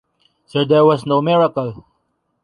[0.47, 1.85] So there was no miracle?